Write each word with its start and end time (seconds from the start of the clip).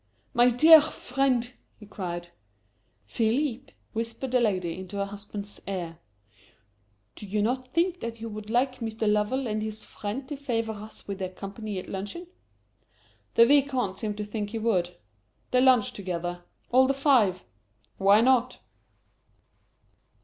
"My 0.33 0.49
dear 0.49 0.81
friend!" 0.81 1.53
he 1.77 1.85
cried. 1.85 2.29
"Philippe," 3.05 3.73
whispered 3.93 4.31
the 4.31 4.39
lady 4.41 4.75
into 4.79 4.97
her 4.97 5.05
husband's 5.05 5.61
ear, 5.67 5.99
"do 7.15 7.27
you 7.27 7.43
not 7.43 7.67
think 7.67 7.99
that 7.99 8.19
you 8.19 8.27
would 8.27 8.49
like 8.49 8.79
Mr. 8.79 9.07
Lovell 9.07 9.45
and 9.45 9.61
his 9.61 9.83
friend 9.83 10.27
to 10.27 10.35
favour 10.35 10.71
us 10.71 11.07
with 11.07 11.19
their 11.19 11.29
company 11.29 11.77
at 11.77 11.87
luncheon?" 11.87 12.25
The 13.35 13.45
Vicomte 13.45 13.99
seemed 13.99 14.17
to 14.17 14.25
think 14.25 14.49
he 14.49 14.57
would. 14.57 14.97
They 15.51 15.61
lunched 15.61 15.95
together 15.97 16.45
all 16.71 16.87
the 16.87 16.95
five! 16.95 17.43
Why 17.99 18.21
not? 18.21 18.57